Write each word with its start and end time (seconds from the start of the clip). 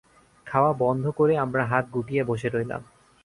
খাওয়া 0.47 0.71
বন্ধ 0.73 1.03
করে 1.09 1.33
আমরা 1.37 1.63
হাত 1.65 1.85
গুটিয়ে 1.93 2.23
বসে 2.23 2.47
রইলাম। 2.49 2.81